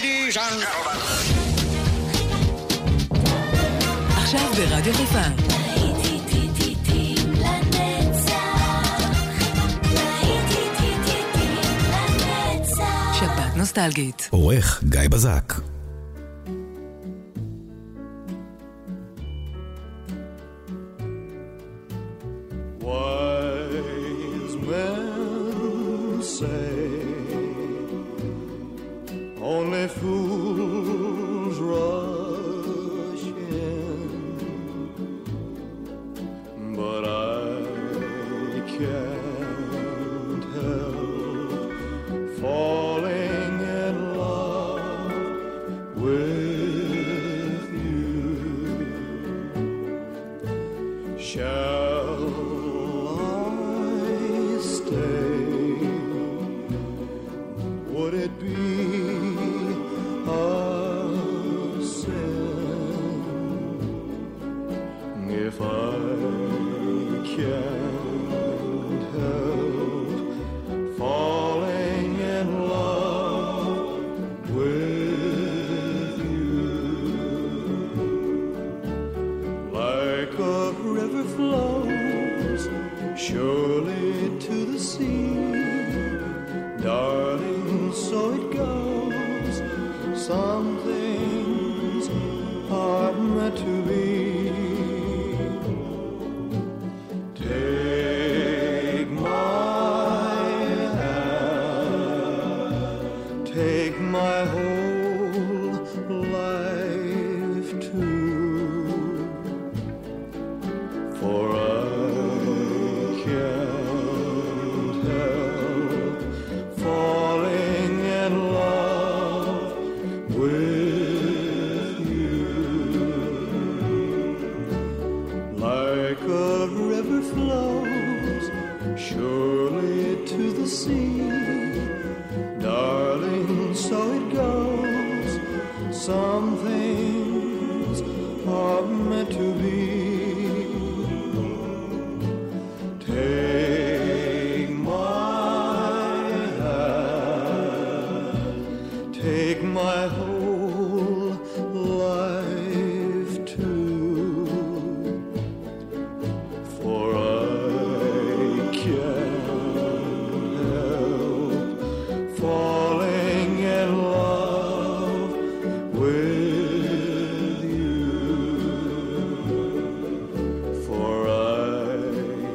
Ladies 0.00 0.36
and 0.36 0.60
gentlemen. 0.62 0.96
עכשיו 4.16 4.50
ברדיו 4.56 4.94
חיפה. 4.94 5.18
שבת 13.18 13.56
נוסטלגית. 13.56 14.28
עורך 14.30 14.82
גיא 14.88 15.00
בזק. 15.10 15.52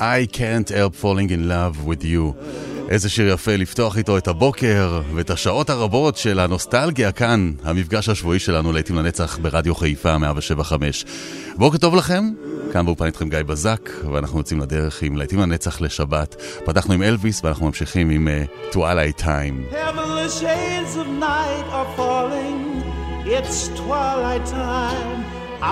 I 0.05 0.27
can't 0.27 0.69
help 0.69 0.93
falling 0.93 1.29
in 1.31 1.47
love 1.49 1.87
with 1.87 2.03
you. 2.03 2.33
איזה 2.89 3.09
שיר 3.09 3.33
יפה 3.33 3.55
לפתוח 3.55 3.97
איתו 3.97 4.17
את 4.17 4.27
הבוקר 4.27 5.01
ואת 5.15 5.29
השעות 5.29 5.69
הרבות 5.69 6.17
של 6.17 6.39
הנוסטלגיה 6.39 7.11
כאן, 7.11 7.51
המפגש 7.63 8.09
השבועי 8.09 8.39
שלנו 8.39 8.73
לעתים 8.73 8.95
לנצח 8.95 9.37
ברדיו 9.41 9.75
חיפה 9.75 10.17
175. 10.17 11.05
בוקר 11.55 11.77
טוב 11.77 11.95
לכם, 11.95 12.31
כאן 12.73 12.85
באופן 12.85 13.05
איתכם 13.05 13.29
גיא 13.29 13.43
בזק, 13.43 13.89
ואנחנו 14.13 14.37
יוצאים 14.37 14.59
לדרך 14.59 15.01
עם 15.01 15.17
לעתים 15.17 15.39
לנצח 15.39 15.81
לשבת. 15.81 16.35
פתחנו 16.65 16.93
עם 16.93 17.03
אלוויס 17.03 17.41
ואנחנו 17.43 17.65
ממשיכים 17.65 18.09
עם 18.09 18.27
uh, 18.27 18.73
Twilight 18.75 19.21
Time. 19.21 19.75
It's 23.37 23.69
twilight 23.69 24.45
time. 24.45 25.17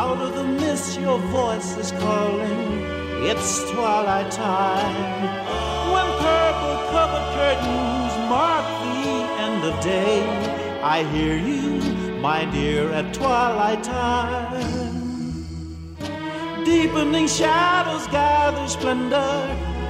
Out 0.02 0.20
of 0.26 0.32
the 0.38 0.46
mist, 0.60 1.00
your 1.00 1.20
voice 1.38 1.70
is 1.78 1.92
calling. 2.04 3.03
It's 3.26 3.72
twilight 3.72 4.30
time. 4.32 5.24
When 5.94 6.08
purple 6.20 6.78
covered 6.92 7.28
curtains 7.34 8.14
mark 8.28 8.66
the 8.84 9.12
end 9.46 9.64
of 9.64 9.82
day, 9.82 10.20
I 10.84 11.04
hear 11.04 11.38
you, 11.38 11.80
my 12.20 12.44
dear, 12.44 12.92
at 12.92 13.14
twilight 13.14 13.82
time. 13.82 15.46
Deepening 16.66 17.28
shadows 17.28 18.08
gather 18.08 18.68
splendor 18.68 19.36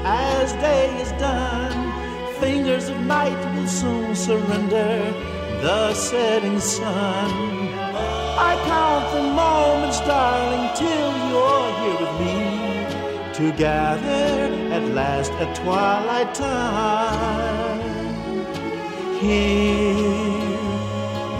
as 0.05 0.53
day 0.53 0.95
is 1.01 1.11
done. 1.13 1.73
Fingers 2.39 2.89
of 2.89 2.99
night 2.99 3.39
will 3.55 3.67
soon 3.67 4.15
surrender 4.15 5.11
the 5.63 5.93
setting 5.95 6.59
sun. 6.59 7.31
I 8.37 8.53
count 8.67 9.05
the 9.11 9.23
moments, 9.23 9.99
darling, 10.01 10.69
till 10.75 11.11
you're 11.29 11.69
here 11.81 11.97
with 11.99 12.15
me. 12.21 12.42
Together 13.33 14.53
at 14.71 14.83
last 14.93 15.31
at 15.33 15.55
twilight 15.55 16.35
time. 16.35 17.81
Here 19.19 20.53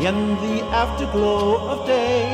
in 0.10 0.18
the 0.42 0.64
afterglow 0.74 1.70
of 1.70 1.86
day, 1.86 2.26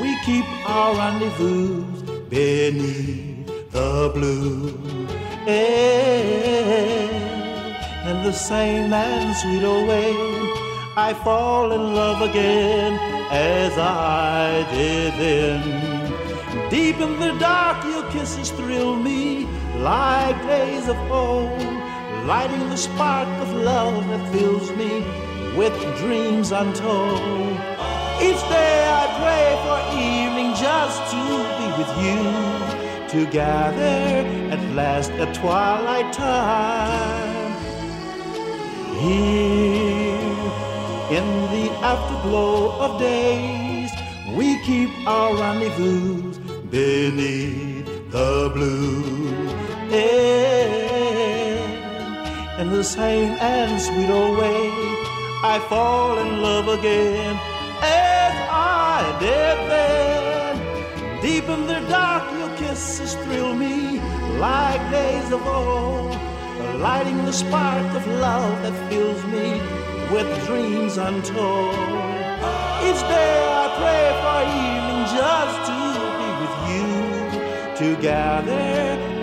we 0.00 0.16
keep 0.24 0.44
our 0.68 0.94
rendezvous 0.94 1.82
beneath 2.28 3.46
the 3.72 4.12
blue 4.14 4.78
air. 5.48 7.10
In 8.08 8.22
the 8.22 8.32
same 8.32 8.92
and 8.92 9.36
sweet 9.36 9.64
way, 9.64 10.14
I 10.96 11.12
fall 11.24 11.72
in 11.72 11.92
love 11.92 12.22
again 12.22 12.92
as 13.32 13.76
I 13.76 14.64
did 14.72 15.12
then. 15.14 15.99
Deep 16.70 17.00
in 17.00 17.18
the 17.18 17.36
dark, 17.40 17.84
your 17.84 18.08
kisses 18.12 18.52
thrill 18.52 18.94
me 18.94 19.44
like 19.78 20.40
days 20.46 20.86
of 20.86 20.96
old, 21.10 21.60
lighting 22.28 22.70
the 22.70 22.76
spark 22.76 23.26
of 23.42 23.52
love 23.54 24.06
that 24.06 24.32
fills 24.32 24.70
me 24.76 25.00
with 25.58 25.74
dreams 25.98 26.52
untold. 26.52 27.58
Each 28.22 28.42
day 28.48 28.86
I 28.86 29.04
pray 29.18 29.48
for 29.64 29.78
evening 29.98 30.54
just 30.54 31.00
to 31.10 31.22
be 31.58 31.66
with 31.80 31.92
you, 32.04 32.20
together 33.24 34.24
at 34.54 34.62
last 34.76 35.10
at 35.10 35.34
twilight 35.34 36.12
time. 36.12 37.50
Here 38.94 40.20
in 41.18 41.26
the 41.50 41.68
afterglow 41.82 42.78
of 42.78 43.00
days, 43.00 43.90
we 44.36 44.62
keep 44.62 44.90
our 45.04 45.34
rendezvous 45.34 46.49
beneath 46.70 47.86
the 48.10 48.50
blue 48.54 49.28
air. 49.90 51.58
In 52.60 52.70
the 52.70 52.84
same 52.84 53.32
and 53.40 53.80
sweet 53.80 54.10
old 54.10 54.38
way, 54.38 54.70
I 55.42 55.58
fall 55.68 56.18
in 56.18 56.42
love 56.42 56.68
again 56.68 57.34
as 57.82 58.34
I 58.50 59.16
did 59.18 59.56
then. 59.70 61.20
Deep 61.20 61.44
in 61.48 61.66
the 61.66 61.80
dark, 61.88 62.30
your 62.38 62.56
kisses 62.56 63.14
thrill 63.24 63.54
me 63.54 63.98
like 64.38 64.80
days 64.90 65.32
of 65.32 65.44
old, 65.46 66.14
lighting 66.78 67.24
the 67.24 67.32
spark 67.32 67.94
of 67.96 68.06
love 68.06 68.62
that 68.62 68.90
fills 68.90 69.24
me 69.24 69.60
with 70.12 70.28
dreams 70.46 70.96
untold. 70.98 71.74
Each 72.86 73.02
day 73.16 73.36
I 73.62 73.66
pray 73.80 74.06
for 74.22 74.40
evening 74.64 75.02
just 75.18 75.56
to 75.68 75.89
together 77.80 78.52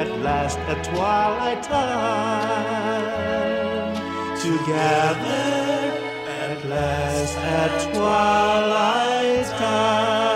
at 0.01 0.09
last 0.23 0.57
at 0.57 0.83
twilight 0.83 1.61
time. 1.61 3.05
Together 4.41 5.93
at 6.41 6.65
last 6.65 7.37
at 7.37 7.93
twilight 7.93 9.45
time. 9.59 10.26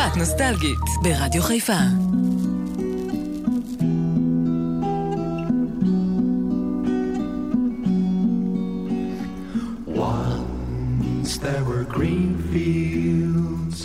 שפעת 0.00 0.16
נוסטלגית 0.16 0.78
ברדיו 1.02 1.42
חיפה. 1.42 1.78
Once 9.86 11.38
there 11.38 11.64
were 11.70 11.84
green 11.96 12.32
fields 12.50 13.78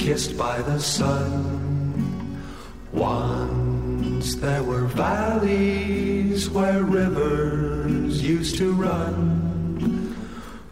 kissed 0.00 0.32
by 0.44 0.56
the 0.70 0.78
sun. 0.96 1.32
Once 2.92 4.28
there 4.44 4.64
were 4.70 4.86
valleys 5.04 6.40
where 6.56 6.82
rivers 7.00 8.14
used 8.34 8.54
to 8.60 8.68
run. 8.86 9.16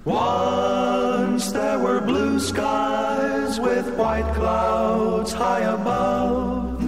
Once 0.05 1.45
there 1.59 1.79
were 1.85 2.01
blue 2.11 2.39
skies 2.51 3.18
with 3.62 3.96
white 3.98 4.34
clouds 4.36 5.34
high 5.34 5.62
above. 5.62 6.84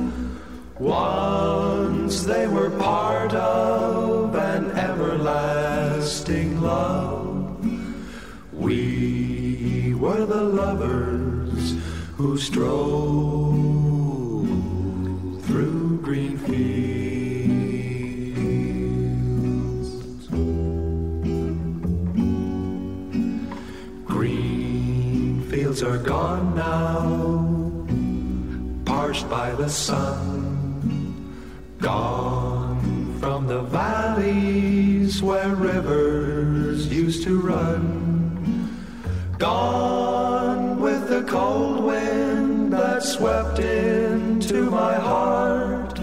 Once 0.80 2.24
they 2.24 2.48
were 2.48 2.70
part 2.72 3.34
of 3.34 4.36
an 4.36 4.72
everlasting 4.72 6.62
love. 6.62 7.64
We 8.54 9.94
were 9.96 10.26
the 10.26 10.44
lovers 10.44 11.76
who 12.16 12.38
strolled 12.38 13.41
are 25.84 25.98
gone 25.98 26.54
now, 26.54 27.86
parched 28.86 29.28
by 29.30 29.52
the 29.56 29.68
sun. 29.70 30.40
Gone 31.80 33.18
from 33.20 33.48
the 33.48 33.62
valleys 33.64 35.24
where 35.24 35.56
rivers 35.56 36.88
used 36.88 37.24
to 37.24 37.40
run. 37.40 38.70
Gone 39.40 40.80
with 40.80 41.08
the 41.10 41.24
cold 41.24 41.84
wind 41.84 42.74
that 42.74 43.02
swept 43.02 43.58
into 43.60 44.70
my 44.70 44.96
heart. 44.96 46.00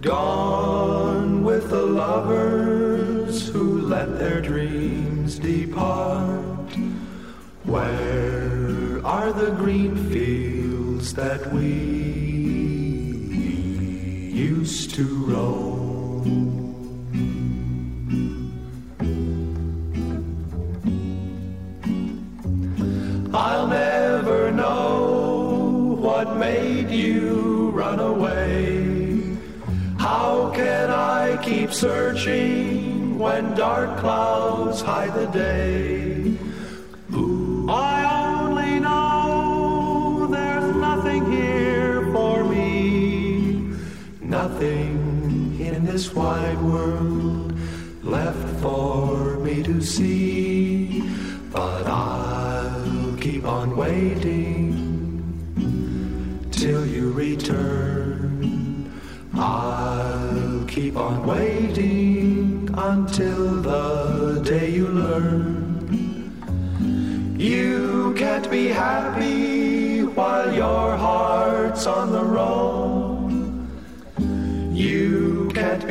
Gone 0.00 1.44
with 1.44 1.68
the 1.68 1.84
lovers 1.84 3.48
who 3.48 3.82
let 3.82 4.18
their 4.18 4.40
dreams 4.40 5.38
depart. 5.38 6.72
Where 7.64 8.25
are 9.06 9.32
the 9.32 9.52
green 9.52 9.94
fields 10.10 11.14
that 11.14 11.52
we 11.52 11.70
used 14.34 14.92
to 14.96 15.04
roam. 15.30 15.76
I'll 23.32 23.68
never 23.68 24.50
know 24.50 25.98
what 26.00 26.36
made 26.36 26.90
you 26.90 27.70
run 27.70 28.00
away. 28.00 29.36
How 30.00 30.50
can 30.52 30.90
I 30.90 31.36
keep 31.44 31.72
searching 31.72 33.20
when 33.20 33.54
dark 33.54 34.00
clouds 34.00 34.80
hide 34.80 35.14
the 35.14 35.26
day? 35.26 35.85
This 45.96 46.12
wide 46.12 46.60
world 46.60 47.58
left 48.02 48.60
for 48.60 49.38
me 49.38 49.62
to 49.62 49.80
see. 49.80 51.00
But 51.50 51.86
I'll 51.86 53.16
keep 53.16 53.46
on 53.46 53.74
waiting 53.74 54.74
till 56.50 56.84
you 56.84 57.12
return. 57.12 58.92
I'll 59.32 60.66
keep 60.66 60.98
on 60.98 61.26
waiting 61.26 62.68
until 62.74 63.62
the 63.62 63.85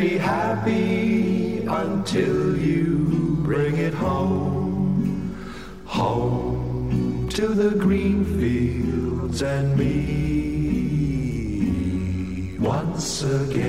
be 0.10 0.18
happy 0.20 1.66
until 1.66 2.56
you 2.58 3.38
bring 3.42 3.78
it 3.78 3.94
home. 3.94 5.36
Home 5.86 7.28
to 7.30 7.48
the 7.48 7.72
green 7.72 8.24
fields 8.40 9.42
and 9.42 9.76
me 9.80 9.88
once 12.60 13.24
again. 13.24 13.65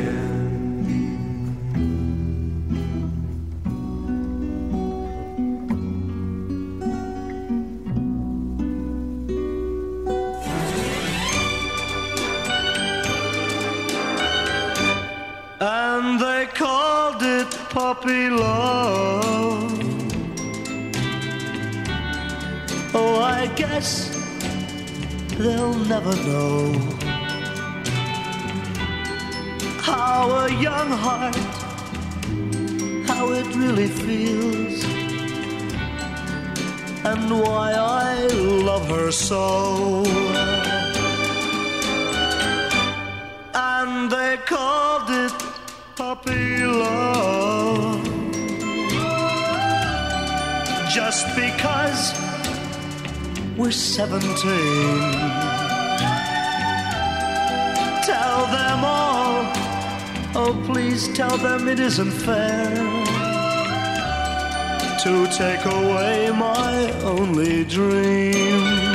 Oh, 22.99 23.21
I 23.21 23.47
guess 23.57 23.91
they'll 25.37 25.79
never 25.95 26.15
know 26.29 26.73
how 29.89 30.31
a 30.45 30.53
young 30.69 30.91
heart, 31.05 31.37
how 33.07 33.33
it 33.33 33.47
really 33.55 33.89
feels, 33.89 34.83
and 37.05 37.31
why 37.43 37.73
I 37.73 38.27
love 38.69 38.89
her 38.89 39.13
so. 39.13 40.05
and 43.87 44.11
they 44.11 44.37
called 44.47 45.09
it 45.11 45.33
puppy 45.97 46.65
love. 46.65 48.05
Just 50.89 51.27
because 51.37 52.26
we're 53.57 53.71
17. 53.71 54.27
Tell 58.05 58.47
them 58.47 58.85
all, 58.85 59.45
oh 60.35 60.63
please 60.67 61.09
tell 61.15 61.37
them 61.39 61.69
it 61.69 61.81
isn't 61.81 62.11
fair 62.11 62.75
to 65.03 65.27
take 65.29 65.65
away 65.65 66.31
my 66.31 66.93
only 67.03 67.65
dream. 67.65 68.86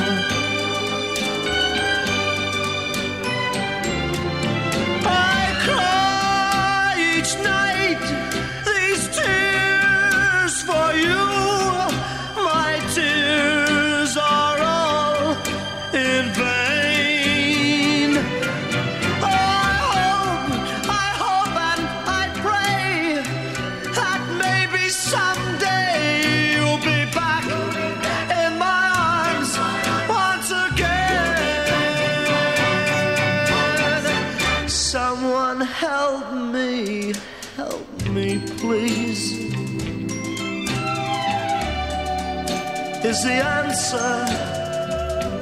Is 43.11 43.23
the 43.23 43.43
answer, 43.59 44.25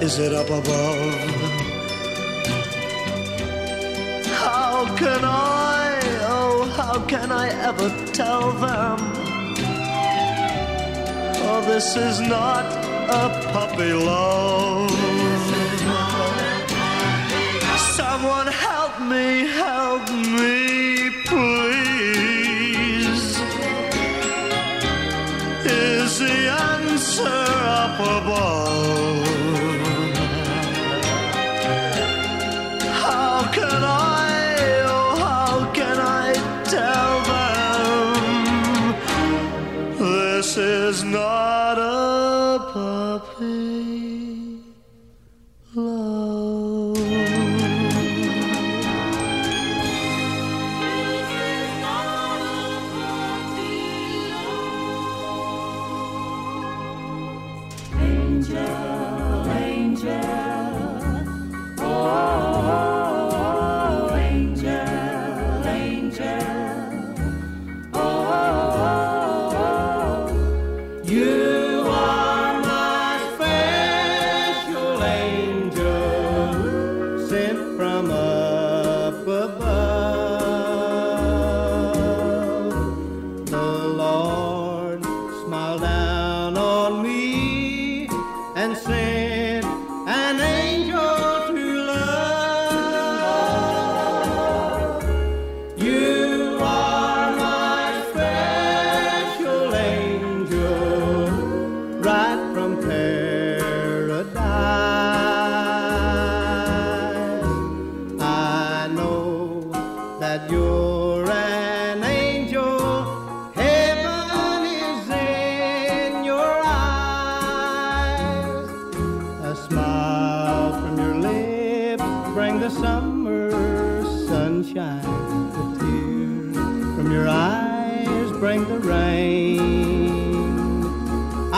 is 0.02 0.18
it 0.18 0.34
up 0.34 0.50
above? 0.50 1.14
How 4.42 4.98
can 4.98 5.22
I, 5.24 6.00
oh, 6.38 6.64
how 6.76 7.00
can 7.06 7.32
I 7.32 7.50
ever 7.70 7.90
tell 8.12 8.54
them? 8.54 8.98
Oh, 11.46 11.62
this 11.68 11.96
is 11.96 12.20
not 12.22 12.66
a 13.22 13.30
puppy 13.54 13.94
love. 13.94 14.90
Someone 18.00 18.48
help 18.48 19.00
me, 19.00 19.46
help 19.46 20.10
me, 20.10 20.99
answer 27.20 27.66
up 27.68 28.00
above? 28.00 29.09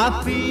happy. 0.01 0.50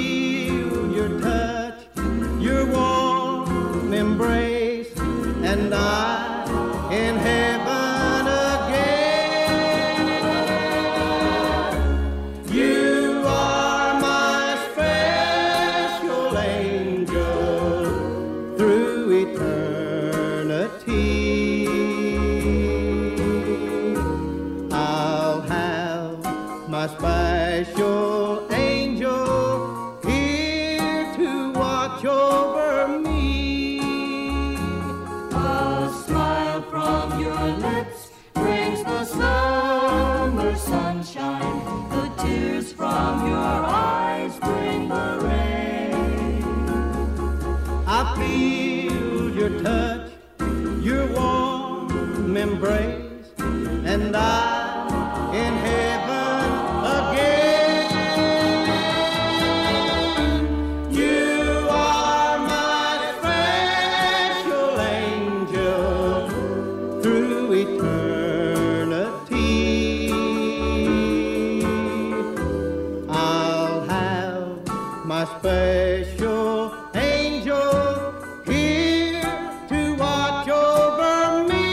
my 75.11 75.25
special 75.25 76.71
angel 76.95 78.13
here 78.45 79.21
to 79.67 79.79
watch 80.01 80.47
over 80.47 81.43
me. 81.49 81.67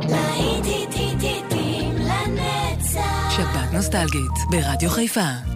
להיט, 0.08 0.64
היט, 0.64 0.94
היט, 0.94 1.22
היטים 1.22 1.94
לנצח. 1.96 3.30
שבת 3.36 3.72
נוסטלגית 3.72 4.36
ברדיו 4.50 4.90
חיפה. 4.90 5.55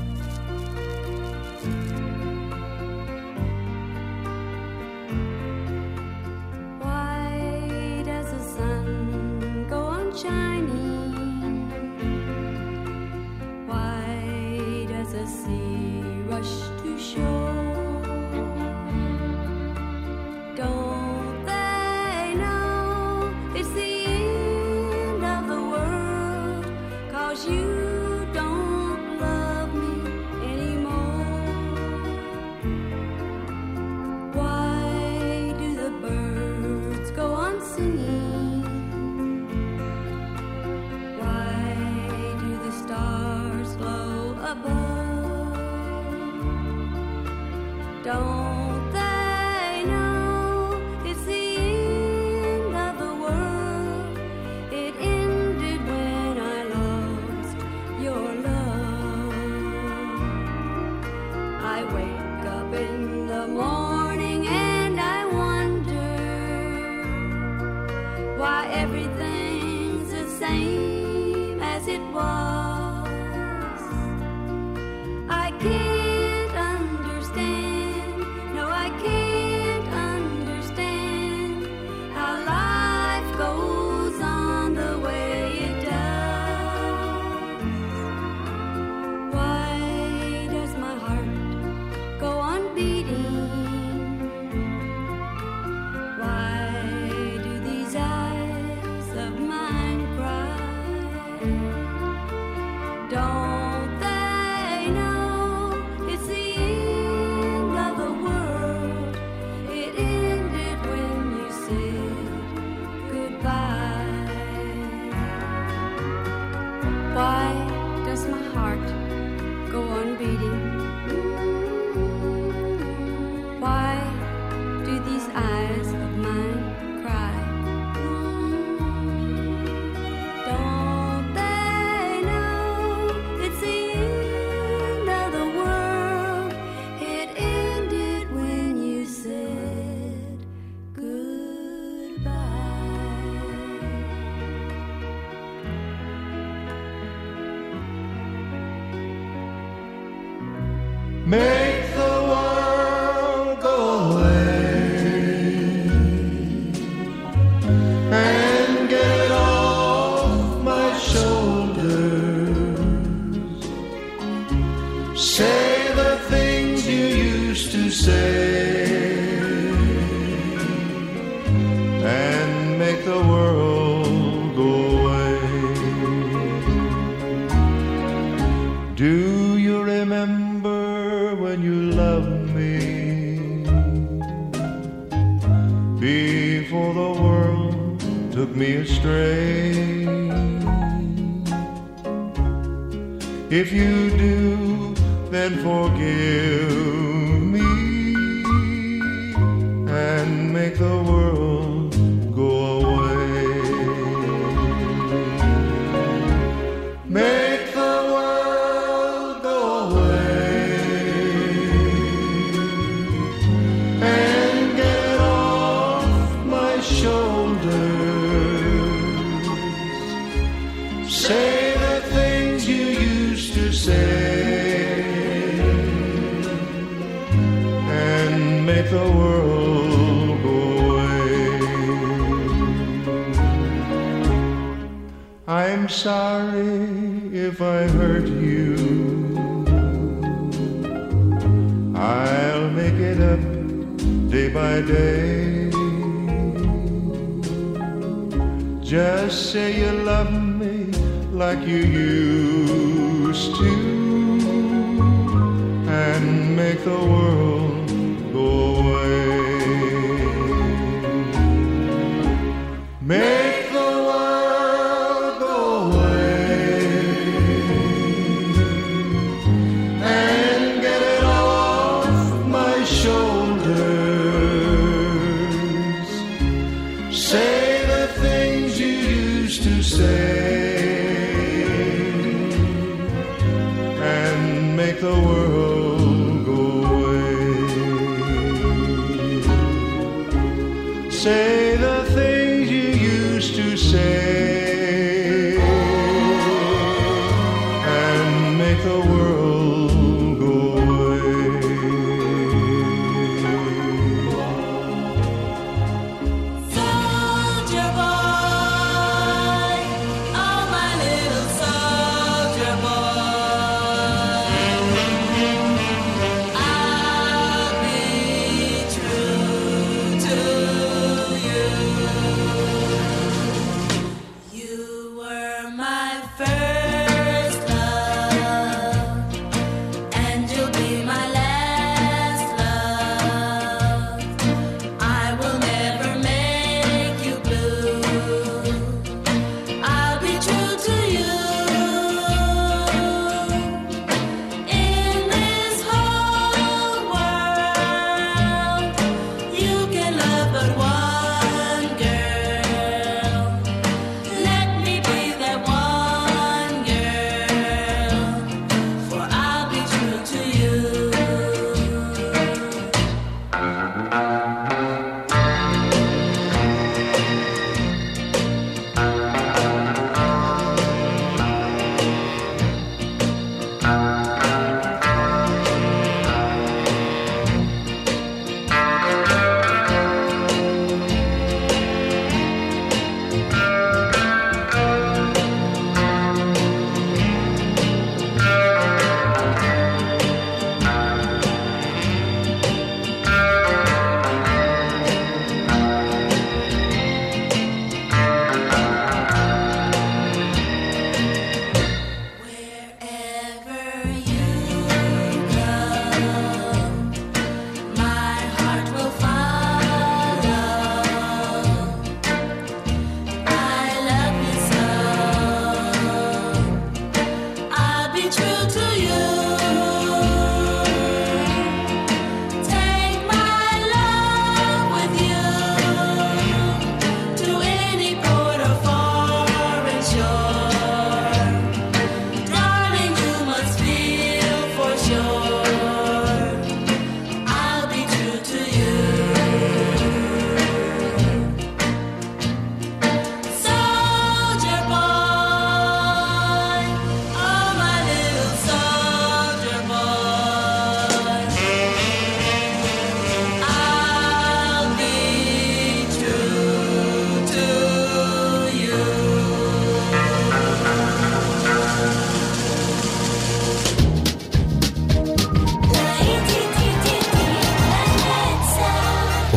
same 70.51 71.61
as 71.63 71.87
it 71.87 72.03
was. 72.13 72.60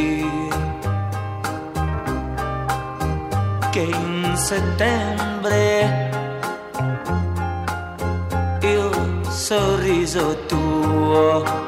che 3.75 3.81
in 3.81 4.37
settembre 4.37 6.04
riso 10.05 10.35
tuo 10.45 11.64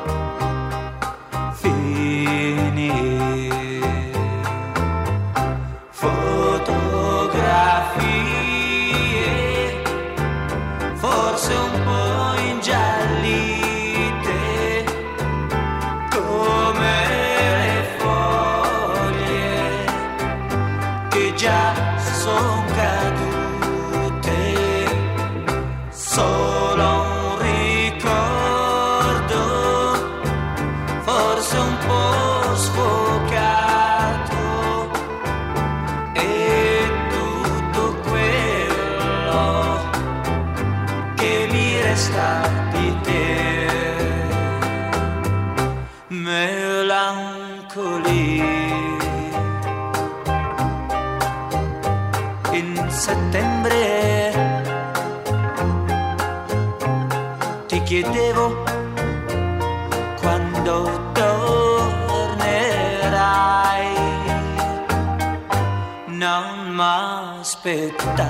non 66.18 66.74
m'aspettare 66.74 68.26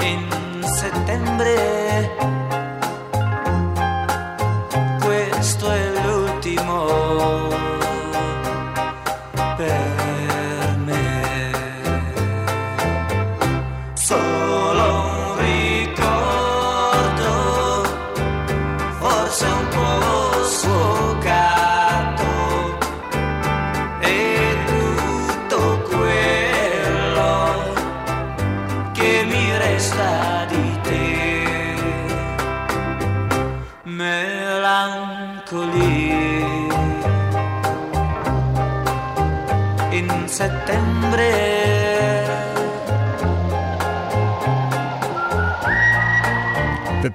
in 0.00 0.62
settembre 0.62 1.77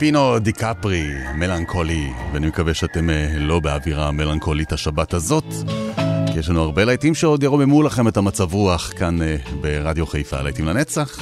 פיליפינו 0.04 0.40
דיקפרי, 0.40 1.08
מלנכולי, 1.36 2.10
ואני 2.34 2.48
מקווה 2.48 2.74
שאתם 2.74 3.10
אה, 3.10 3.34
לא 3.38 3.60
באווירה 3.60 4.12
מלנכולית 4.12 4.74
השבת 4.74 5.14
הזאת, 5.14 5.46
כי 6.34 6.40
יש 6.40 6.50
לנו 6.50 6.62
הרבה 6.62 6.86
להיטים 6.86 7.16
שעוד 7.16 7.44
ירוממו 7.44 7.84
לכם 7.84 8.08
את 8.08 8.18
המצב 8.18 8.54
רוח 8.54 8.92
כאן 8.98 9.22
אה, 9.22 9.36
ברדיו 9.62 10.06
חיפה, 10.06 10.42
להיטים 10.42 10.66
לנצח. 10.66 11.20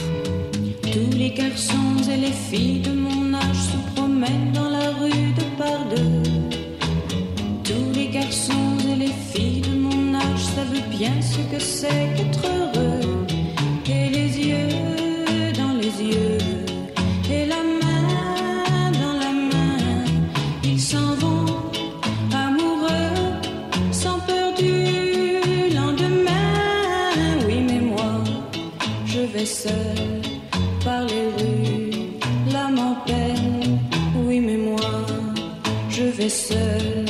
vivais 36.22 36.30
seul, 36.30 37.06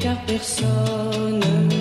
car 0.00 0.16
personne 0.26 1.77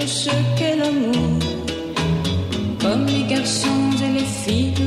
tout 0.00 0.06
ce 0.06 0.30
qu'est 0.56 0.76
l'amour, 0.76 1.38
comme 2.80 3.06
les 3.06 3.24
garçons 3.24 3.90
et 4.02 4.12
les 4.18 4.24
filles. 4.24 4.79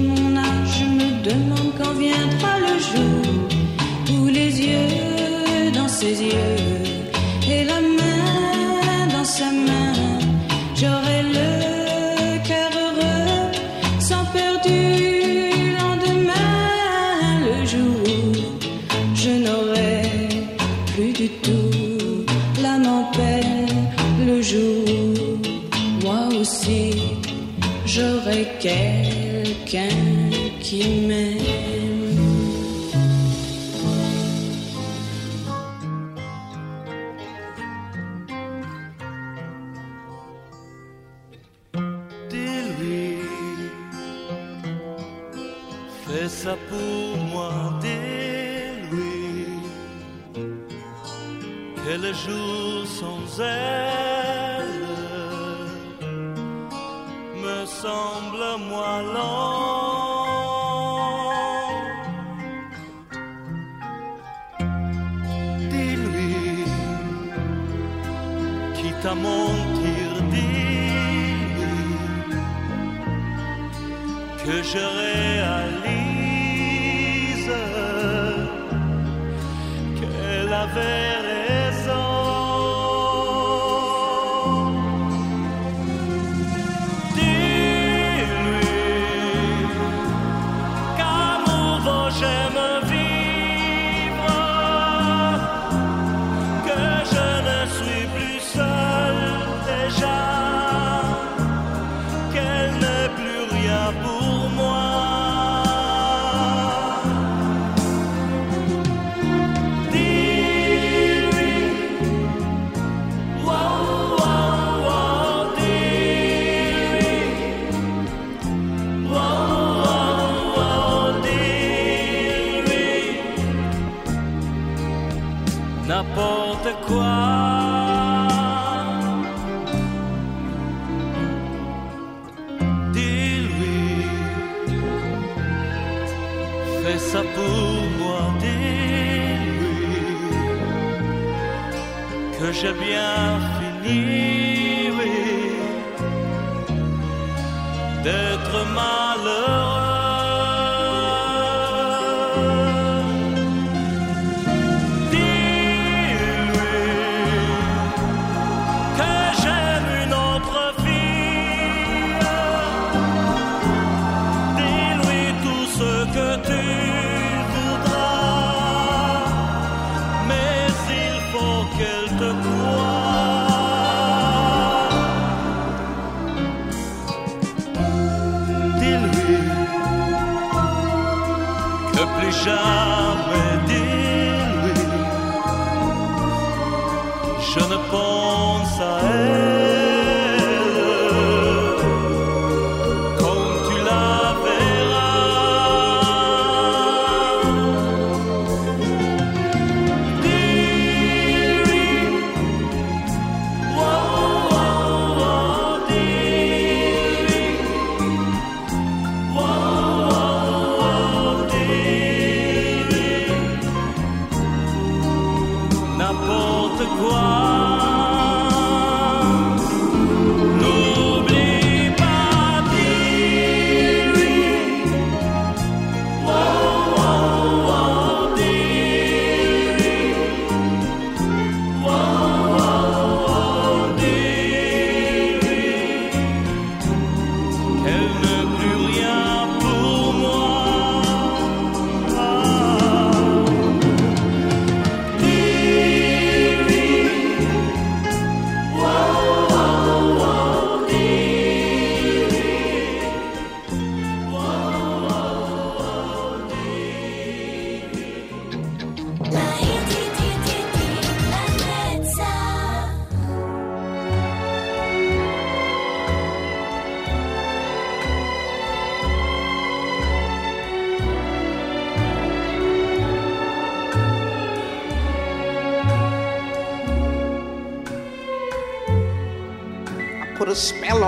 je 187.51 187.59
ne 187.59 187.77
pense 187.91 188.79
à 188.79 188.99
elle. 189.03 189.52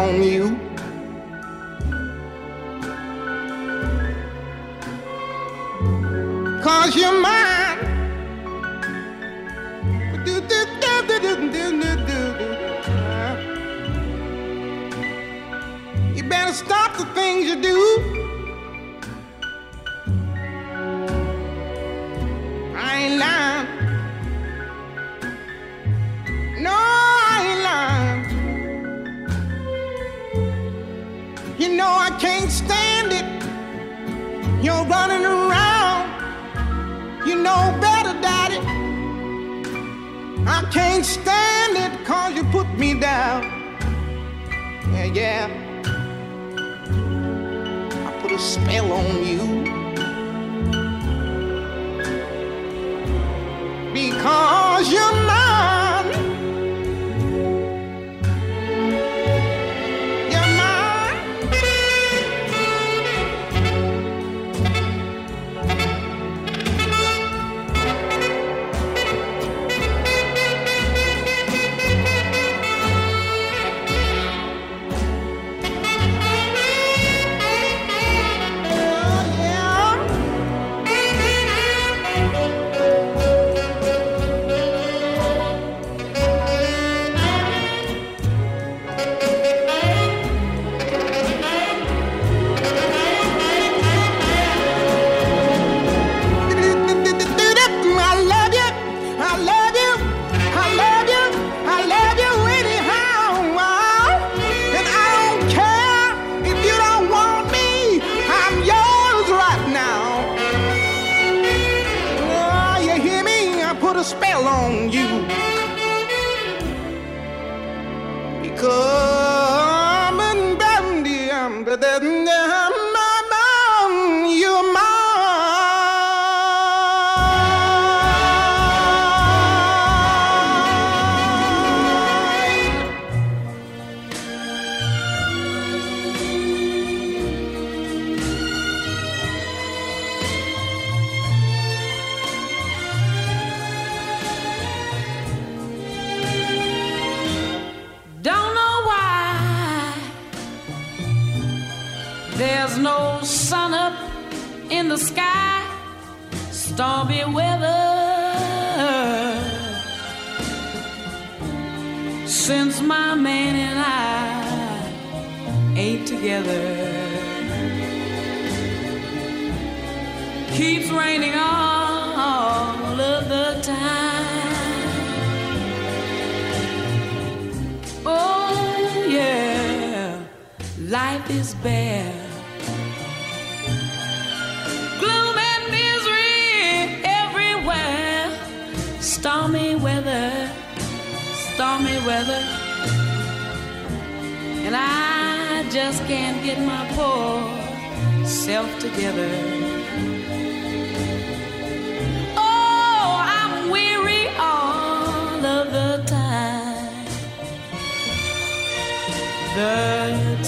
on 0.06 0.22
you. 0.22 0.46
Cause 6.64 6.96
you're 6.96 7.20
mine. 7.22 7.80
You 16.16 16.24
better 16.30 16.54
stop 16.54 16.98
the 16.98 17.06
things 17.14 17.46
you 17.50 17.62
do. 17.62 18.25
can't 41.06 41.22
stand 41.22 41.78
it 41.78 42.06
cause 42.06 42.34
you 42.36 42.44
put 42.46 42.68
me 42.78 43.00
down. 43.00 43.44
Yeah, 44.92 45.06
yeah. 45.06 45.50
I 48.08 48.22
put 48.22 48.32
a 48.32 48.40
spell 48.40 48.92
on 48.92 49.24
you. 49.26 49.66
because 53.94 54.92
you 54.92 55.25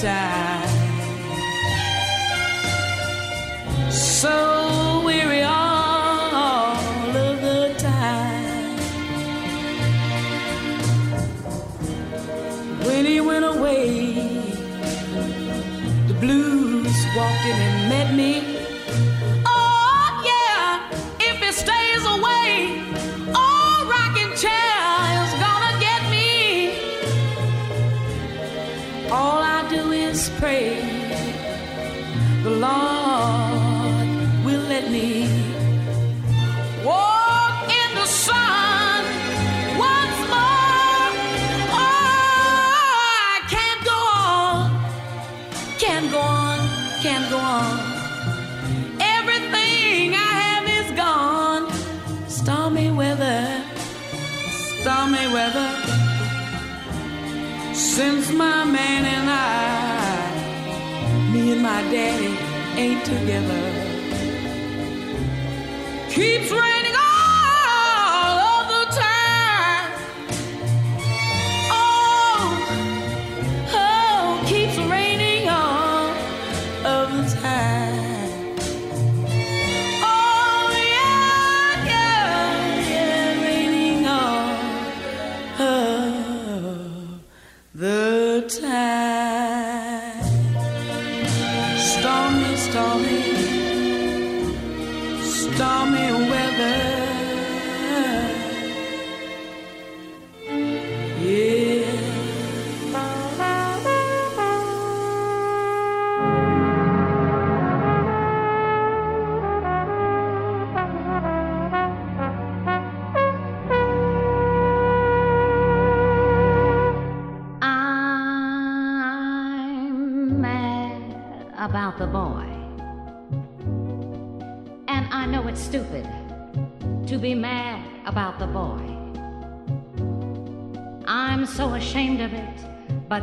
time. 0.01 0.36
My 61.77 61.83
daddy 61.91 62.33
ain't 62.81 63.05
together. 63.05 63.66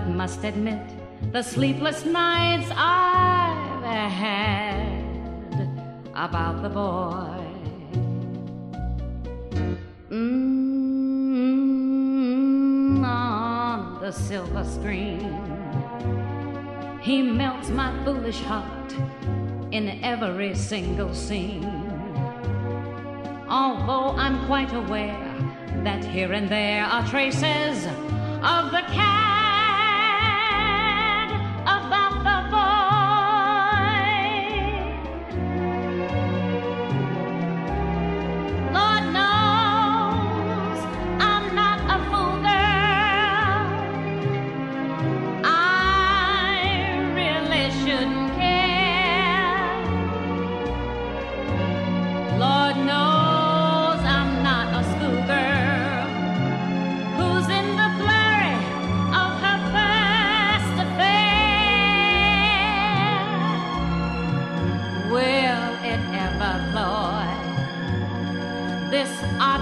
Must 0.06 0.44
admit 0.44 0.80
the 1.32 1.42
sleepless 1.42 2.04
nights 2.04 2.70
I've 2.74 3.82
had 3.82 4.94
about 6.14 6.62
the 6.62 6.68
boy. 6.68 7.40
Mm, 10.10 11.44
on 13.04 14.00
the 14.00 14.12
silver 14.12 14.64
screen, 14.64 15.32
he 17.00 17.22
melts 17.22 17.70
my 17.70 17.92
foolish 18.04 18.40
heart 18.40 18.92
in 19.72 19.88
every 20.04 20.54
single 20.54 21.12
scene. 21.14 21.64
Although 23.48 24.16
I'm 24.16 24.46
quite 24.46 24.72
aware 24.72 25.34
that 25.82 26.04
here 26.04 26.32
and 26.32 26.48
there 26.48 26.84
are 26.84 27.06
traces 27.08 27.86
of 27.86 28.70
the 28.70 28.82
cat 28.92 29.33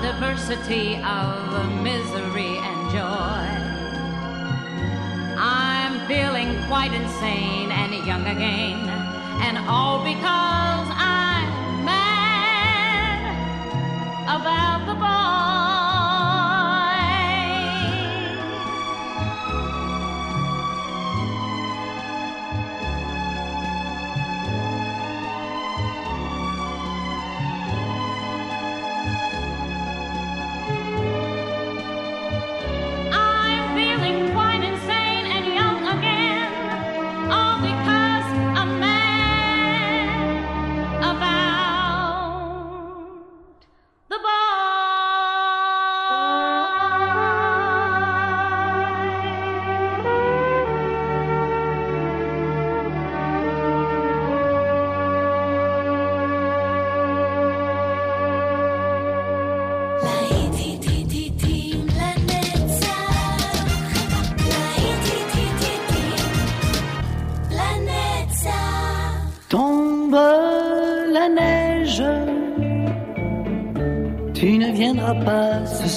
diversity 0.02 0.96
of 0.96 1.80
misery 1.80 2.58
and 2.58 2.90
joy? 2.90 3.46
I'm 5.38 6.06
feeling 6.08 6.60
quite 6.66 6.92
insane 6.92 7.70
and 7.70 7.94
young 8.04 8.26
again, 8.26 8.88
and 9.46 9.58
all 9.68 10.02
because 10.02 10.88
I'm 10.90 11.84
mad 11.84 13.22
about 14.24 14.71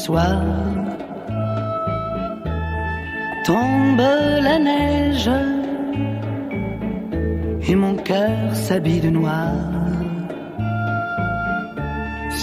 soir. 0.05 0.41
Tombe 3.45 4.09
la 4.47 4.57
neige, 4.69 5.31
et 7.67 7.75
mon 7.83 7.95
cœur 8.09 8.45
s'habille 8.53 9.01
de 9.07 9.11
noir. 9.19 9.53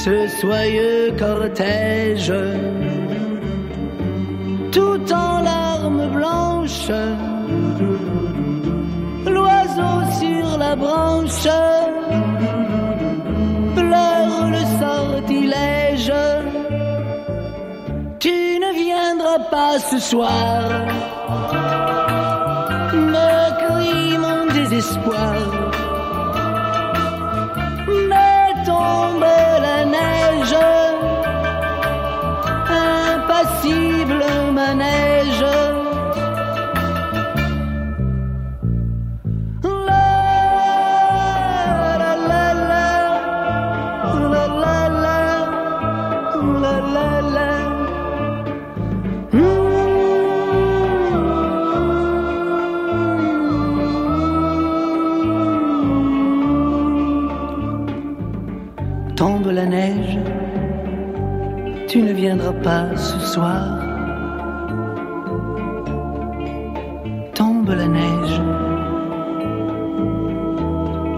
Ce 0.02 0.16
soyeux 0.40 1.04
cortège, 1.22 2.34
tout 4.76 5.04
en 5.24 5.32
larmes 5.50 6.08
blanches, 6.18 6.96
l'oiseau 9.34 9.96
sur 10.20 10.46
la 10.64 10.74
branche 10.84 11.48
pleure 13.76 14.46
le 14.56 14.62
sortilège. 14.80 16.41
Viendras 18.84 19.38
pas 19.48 19.78
ce 19.78 19.98
soir, 20.00 20.62
me 23.12 23.32
crie 23.62 24.18
mon 24.18 24.46
désespoir. 24.52 25.36
Mais 28.10 28.48
tombe 28.66 29.28
la 29.66 29.84
neige, 29.84 30.56
impassible 33.14 34.24
manège. 34.52 35.11
Viendras 62.34 62.62
pas 62.62 62.96
ce 62.96 63.18
soir. 63.34 63.62
Tombe 67.34 67.68
la 67.68 67.88
neige, 67.88 68.40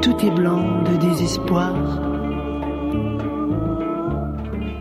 tout 0.03 0.17
est 0.27 0.35
blanc 0.41 0.83
de 0.89 0.97
désespoir. 1.09 1.75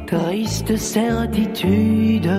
Triste 0.08 0.76
certitude, 0.78 2.32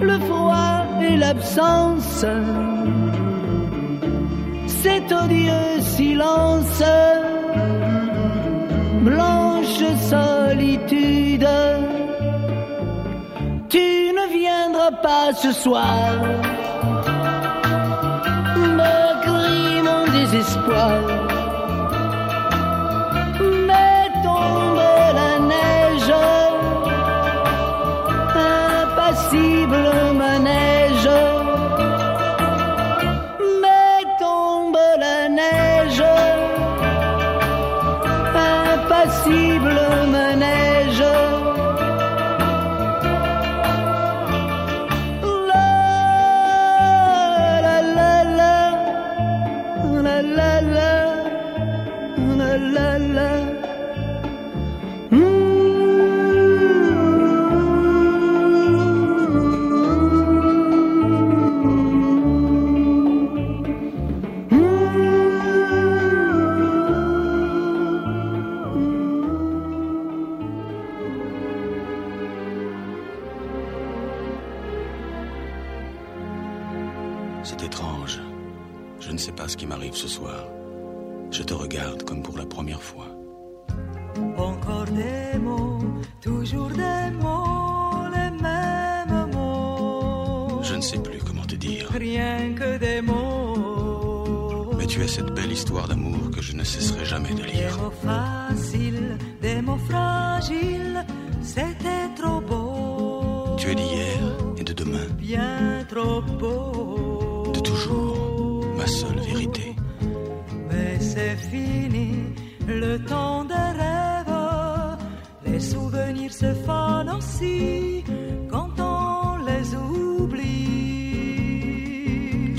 le 0.00 0.18
froid 0.26 0.86
et 1.08 1.16
l'absence, 1.16 2.24
cet 4.66 5.12
odieux 5.12 5.80
silence, 5.80 6.82
blanche 9.04 9.84
solitude. 10.10 11.59
Pas 15.02 15.32
ce 15.32 15.52
soir, 15.52 16.12
me 18.56 19.22
crie 19.22 19.82
mon 19.82 20.10
désespoir. 20.12 21.29
Ne 96.60 96.64
cesserai 96.64 97.04
jamais 97.06 97.30
de 97.30 97.42
Des 97.42 97.52
lire. 97.52 97.76
mots 97.78 97.92
faciles, 98.04 99.16
des 99.40 99.62
mots 99.62 99.82
fragiles, 99.88 101.04
c'était 101.42 102.08
trop 102.20 102.40
beau. 102.40 103.56
Tu 103.56 103.70
es 103.70 103.74
d'hier 103.74 104.20
et 104.58 104.64
de 104.64 104.72
demain, 104.72 105.06
Bien 105.18 105.84
trop 105.88 106.20
beau. 106.20 107.50
de 107.54 107.60
toujours, 107.60 108.66
ma 108.76 108.86
seule 108.86 109.20
vérité. 109.20 109.74
Mais 110.70 110.98
c'est 111.00 111.36
fini, 111.50 112.12
le 112.66 112.98
temps 112.98 113.44
des 113.44 113.54
rêves. 113.54 114.98
Les 115.46 115.60
souvenirs 115.60 116.32
se 116.32 116.52
fanent 116.66 117.10
aussi 117.18 117.89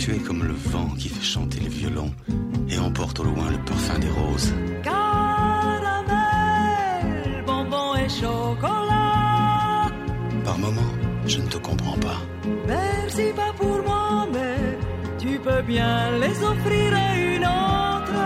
Tu 0.02 0.16
es 0.16 0.18
comme 0.18 0.44
le 0.44 0.54
vent 0.54 0.90
qui 0.98 1.10
fait 1.10 1.22
chanter 1.22 1.60
les 1.60 1.70
violons 1.70 2.12
et 2.68 2.80
emporte 2.80 3.20
au 3.20 3.24
loin 3.24 3.52
le 3.52 3.60
parfum 3.60 4.00
des 4.00 4.10
roses. 4.10 4.52
Caramel, 4.82 5.04
bonbons 7.46 7.94
et 8.04 8.10
chocolat. 8.10 9.92
Par 10.44 10.58
moments, 10.58 10.94
je 11.28 11.38
ne 11.38 11.46
te 11.46 11.58
comprends 11.60 12.00
pas. 12.00 12.20
Merci 12.66 13.26
pas 13.36 13.54
pour 13.56 13.78
moi, 13.84 14.26
mais 14.34 14.80
tu 15.20 15.38
peux 15.38 15.62
bien 15.62 16.18
les 16.18 16.44
offrir 16.52 16.96
à 16.96 17.16
une 17.16 17.46
autre 17.46 18.22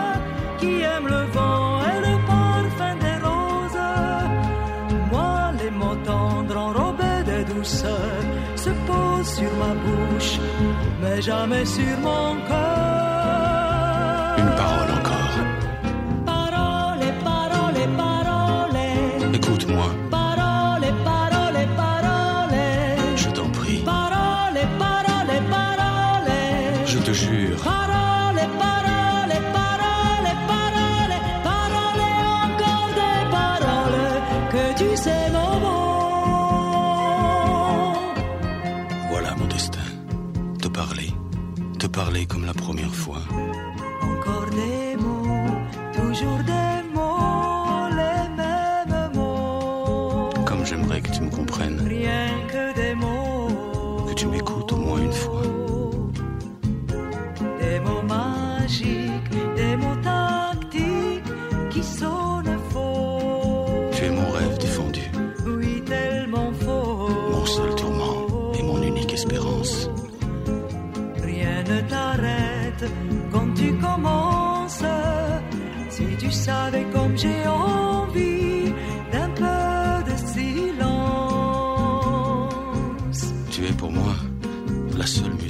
qui 0.59 0.79
aime 0.79 1.07
le 1.09 1.25
vent 1.35 1.81
et 1.91 1.99
le 2.07 2.15
parfum 2.25 2.95
des 3.05 3.17
roses. 3.27 3.89
Moi, 5.11 5.51
les 5.61 5.71
mots 5.71 5.99
tendres 6.05 6.57
enrobés 6.57 7.23
de 7.25 7.43
douceur 7.53 8.34
sur 9.35 9.53
ma 9.61 9.73
bouche, 9.83 10.39
mais 11.01 11.21
jamais 11.21 11.65
sur 11.65 11.97
mon 12.07 12.35
cœur. 12.47 13.75
Une 14.37 14.53
parole 14.61 14.94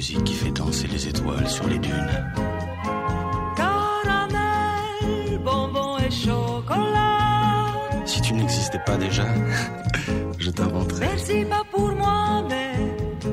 musique 0.06 0.24
qui 0.24 0.34
fait 0.34 0.52
danser 0.52 0.86
les 0.86 1.08
étoiles 1.08 1.48
sur 1.48 1.66
les 1.66 1.78
dunes. 1.78 2.32
Caramel, 3.56 5.38
bonbons 5.44 5.98
et 5.98 6.10
chocolat. 6.10 7.66
Si 8.04 8.20
tu 8.20 8.34
n'existais 8.34 8.78
pas 8.86 8.96
déjà, 8.96 9.24
je 10.38 10.50
t'inventerais. 10.50 11.08
Merci 11.08 11.44
pas 11.46 11.64
pour 11.72 11.90
moi, 12.02 12.44
mais 12.48 12.74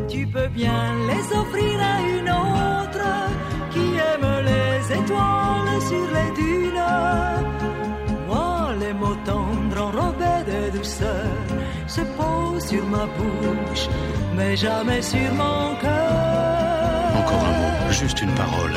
tu 0.08 0.26
peux 0.26 0.48
bien 0.48 0.84
les 1.10 1.38
offrir 1.38 1.76
à 1.80 1.96
une 2.18 2.30
autre 2.48 3.10
qui 3.74 3.86
aime 4.10 4.30
les 4.50 4.96
étoiles 5.00 5.82
sur 5.90 6.08
les 6.18 6.32
dunes. 6.42 6.86
Moi, 8.28 8.74
les 8.80 8.94
mots 8.94 9.20
tendres 9.26 9.82
enrobés 9.90 10.44
de 10.52 10.78
douceur 10.78 11.30
se 11.88 12.02
posent 12.18 12.66
sur 12.68 12.86
ma 12.88 13.06
bouche, 13.18 13.88
mais 14.36 14.56
jamais 14.56 15.04
sur 15.04 15.32
mon 15.36 15.76
cœur. 15.82 16.03
Encore 17.16 17.44
un 17.46 17.52
mot, 17.60 17.92
juste 17.92 18.22
une 18.22 18.32
parole. 18.34 18.74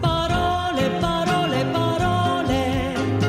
Parole, 0.00 0.80
parole, 1.00 1.56
parole. 1.72 2.54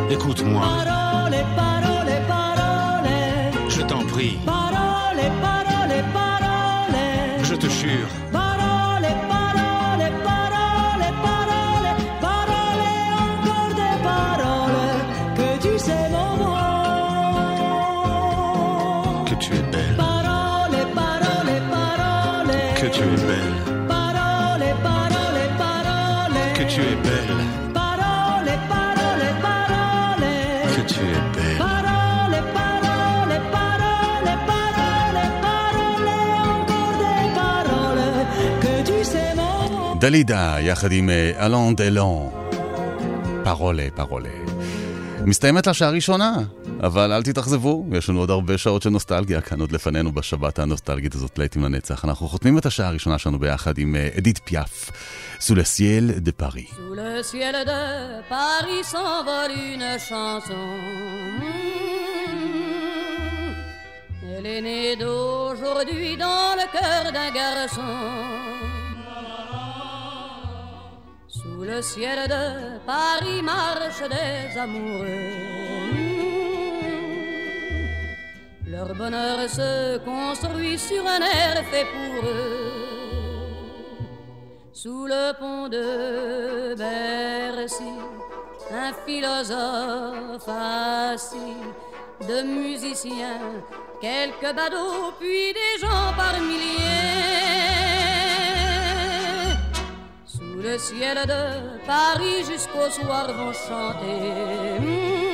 Écoute-moi, 0.10 0.62
Parole, 0.62 1.38
parole, 1.56 2.14
parole. 2.28 3.70
je 3.70 3.82
t'en 3.82 4.04
prie, 4.06 4.40
דלידה, 40.06 40.56
יחד 40.60 40.92
עם 40.92 41.10
אה, 41.10 41.46
אלון 41.46 41.76
דלון. 41.76 42.30
פרולה, 43.44 43.88
פרולה. 43.96 44.30
מסתיימת 45.26 45.68
השעה 45.68 45.88
הראשונה, 45.88 46.36
אבל 46.80 47.12
אל 47.12 47.24
תתאכזבו, 47.24 47.86
יש 47.92 48.10
לנו 48.10 48.20
עוד 48.20 48.30
הרבה 48.30 48.58
שעות 48.58 48.82
של 48.82 48.90
נוסטלגיה 48.90 49.42
כאן 49.42 49.62
עוד 49.62 49.72
לפנינו 49.72 50.12
בשבת 50.12 50.60
הנוסטלגית 50.60 51.16
הזאת, 51.16 51.38
להיטים 51.38 51.64
לנצח. 51.64 52.06
אנחנו 52.06 52.28
חותמים 52.28 52.58
את 52.58 52.66
השעה 52.66 52.88
הראשונה 52.88 53.18
שלנו 53.18 53.40
ביחד 53.40 53.78
עם 53.78 53.96
אה, 53.96 54.10
אדית 54.18 54.40
פיאף, 54.44 54.92
סו 55.40 55.56
לסיאל 55.56 56.12
דה 56.12 56.32
פארי. 56.32 56.66
Elle 64.38 64.48
est 64.58 64.62
née 64.70 64.96
d'aujourd'hui 65.02 66.18
dans 66.26 66.50
le 66.60 66.66
cœur 66.76 67.04
d'un 67.16 67.32
garçon. 67.40 68.45
Le 71.66 71.82
ciel 71.82 72.28
de 72.28 72.78
Paris 72.86 73.42
marchent 73.42 74.10
des 74.10 74.58
amoureux. 74.58 75.32
Leur 78.68 78.94
bonheur 78.94 79.50
se 79.50 79.98
construit 80.00 80.78
sur 80.78 81.04
un 81.08 81.22
air 81.22 81.64
fait 81.72 81.88
pour 81.96 82.30
eux. 82.30 82.76
Sous 84.74 85.08
le 85.08 85.34
pont 85.40 85.68
de 85.70 86.76
Bercy, 86.76 87.94
un 88.72 88.94
philosophe 89.06 90.48
assis, 90.48 91.62
de 92.28 92.42
musiciens, 92.44 93.42
quelques 94.02 94.56
badauds, 94.56 95.14
puis 95.20 95.54
des 95.54 95.80
gens 95.82 96.14
par 96.16 96.40
milliers. 96.40 97.65
Le 100.66 100.78
ciel 100.80 101.18
de 101.28 101.44
Paris 101.86 102.40
jusqu'au 102.52 102.90
soir 102.90 103.28
vont 103.38 103.54
chanter 103.54 104.80
hmm, 104.82 105.26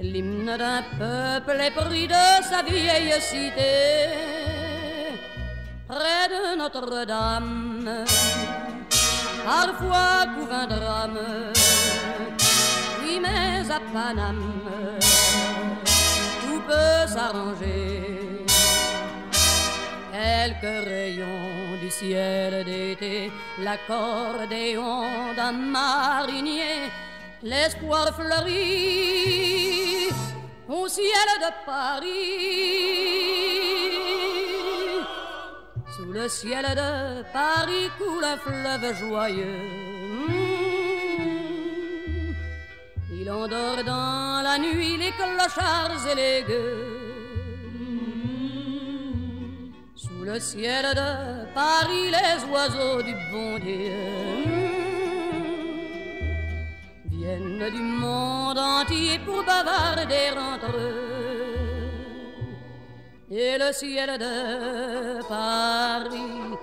l'hymne 0.00 0.56
d'un 0.62 0.82
peuple 0.98 1.58
épris 1.70 2.08
de 2.08 2.24
sa 2.50 2.60
vieille 2.62 3.14
cité. 3.20 3.72
près 5.88 6.26
de 6.34 6.42
Notre-Dame. 6.58 8.04
Parfois 9.44 10.16
couvre 10.34 10.54
un 10.64 10.66
drame, 10.66 11.20
oui 13.00 13.20
mais 13.24 13.70
à 13.76 13.80
Paname, 13.92 14.52
tout 16.40 16.62
peut 16.68 17.04
s'arranger. 17.14 18.46
Quelques 20.12 20.76
rayons 20.88 21.51
ciel 21.98 22.64
d'été, 22.64 23.30
l'accordéon 23.58 25.02
d'un 25.36 25.52
marinier, 25.52 26.90
l'espoir 27.42 28.06
fleurit 28.18 30.08
au 30.68 30.88
ciel 30.88 31.28
de 31.44 31.50
Paris. 31.66 32.12
Sous 35.94 36.10
le 36.18 36.26
ciel 36.28 36.64
de 36.82 37.22
Paris 37.40 37.88
coule 37.98 38.24
un 38.24 38.38
fleuve 38.38 38.94
joyeux. 39.04 39.68
Il 43.20 43.30
endort 43.30 43.84
dans 43.84 44.42
la 44.42 44.56
nuit 44.58 44.96
les 44.96 45.12
clochards 45.12 46.06
et 46.10 46.14
les 46.14 46.42
gueux. 46.48 47.01
Sous 49.94 50.24
le 50.24 50.40
ciel 50.40 50.86
de 50.94 51.52
Paris, 51.54 52.10
les 52.10 52.44
oiseaux 52.50 53.02
du 53.02 53.14
bon 53.30 53.58
Dieu 53.58 53.92
viennent 57.10 57.70
du 57.70 57.82
monde 57.82 58.58
entier 58.58 59.18
pour 59.26 59.44
bavarder 59.44 60.30
entre 60.36 60.76
eux. 60.76 61.12
Et 63.30 63.58
le 63.58 63.72
ciel 63.72 64.18
de 64.18 65.22
Paris 65.28 66.56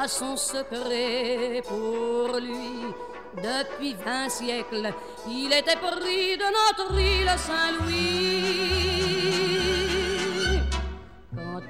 a 0.00 0.06
son 0.06 0.36
secret 0.36 1.60
pour 1.66 2.38
lui. 2.38 2.94
Depuis 3.36 3.94
vingt 3.94 4.28
siècles, 4.28 4.92
il 5.28 5.52
était 5.52 5.76
pris 5.76 6.36
de 6.36 6.48
notre 6.58 6.98
île 6.98 7.30
Saint-Louis. 7.36 8.77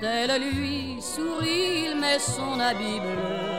Quand 0.01 0.07
elle 0.07 0.43
lui 0.43 1.01
sourit, 1.01 1.87
il 1.87 1.99
met 2.01 2.21
son 2.21 2.61
habit 2.61 3.01
bleu. 3.01 3.59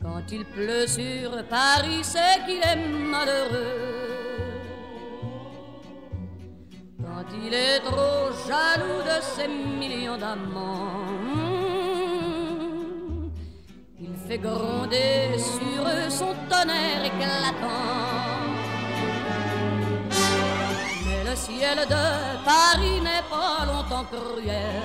Quand 0.00 0.22
il 0.30 0.44
pleut 0.44 0.86
sur 0.86 1.44
Paris, 1.48 2.02
c'est 2.02 2.44
qu'il 2.46 2.62
est 2.62 2.76
malheureux. 2.86 3.94
Quand 7.00 7.26
il 7.44 7.52
est 7.54 7.80
trop 7.80 8.30
jaloux 8.46 9.02
de 9.02 9.20
ses 9.20 9.48
millions 9.48 10.16
d'amants, 10.16 11.00
il 14.00 14.14
fait 14.28 14.38
gronder 14.38 15.36
sur 15.38 15.82
eux 15.82 16.08
son 16.08 16.34
tonnerre 16.48 17.04
éclatant. 17.04 18.23
Le 21.34 21.40
ciel 21.40 21.78
de 21.88 22.44
Paris 22.44 23.00
n'est 23.00 23.26
pas 23.28 23.64
longtemps 23.66 24.04
cruel. 24.04 24.82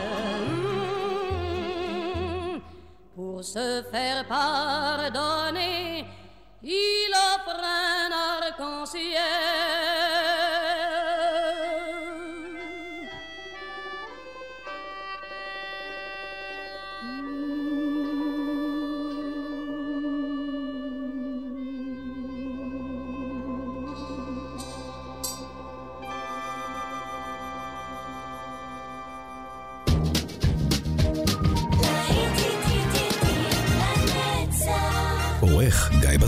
Pour 3.16 3.43
se 3.43 3.84
faire 3.91 4.26
pardonner, 4.28 6.06
il 6.64 7.12
offre 7.14 7.56
un 7.56 8.12
arc-en-ciel. 8.12 9.78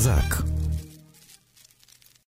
Казак. 0.02 0.41